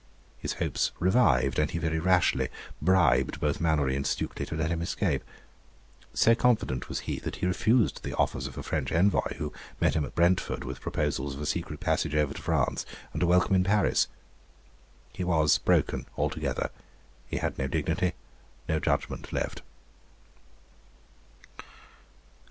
His 0.39 0.53
hopes 0.53 0.91
revived, 0.97 1.59
and 1.59 1.69
he 1.69 1.77
very 1.77 1.99
rashly 1.99 2.49
bribed 2.81 3.39
both 3.39 3.61
Mannourie 3.61 3.95
and 3.95 4.03
Stukely 4.07 4.47
to 4.47 4.55
let 4.55 4.71
him 4.71 4.81
escape. 4.81 5.23
So 6.15 6.33
confident 6.33 6.89
was 6.89 7.01
he, 7.01 7.19
that 7.19 7.35
he 7.35 7.45
refused 7.45 8.01
the 8.01 8.15
offers 8.15 8.47
of 8.47 8.57
a 8.57 8.63
French 8.63 8.91
envoy, 8.91 9.35
who 9.35 9.53
met 9.79 9.93
him 9.93 10.03
at 10.03 10.15
Brentford 10.15 10.63
with 10.63 10.81
proposals 10.81 11.35
of 11.35 11.41
a 11.41 11.45
secret 11.45 11.81
passage 11.81 12.15
over 12.15 12.33
to 12.33 12.41
France, 12.41 12.83
and 13.13 13.21
a 13.21 13.27
welcome 13.27 13.53
in 13.53 13.63
Paris. 13.63 14.07
He 15.13 15.23
was 15.23 15.59
broken 15.59 16.07
altogether; 16.17 16.71
he 17.27 17.37
had 17.37 17.59
no 17.59 17.67
dignity, 17.67 18.13
no 18.67 18.79
judgment 18.79 19.31
left. 19.31 19.61